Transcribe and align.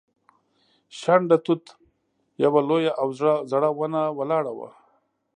شنډه 0.99 1.37
توت 1.45 1.65
یوه 2.43 2.61
لویه 2.69 2.91
او 3.01 3.07
زړه 3.51 3.69
ونه 3.77 4.01
ولاړه 4.17 4.51
وه. 4.57 4.69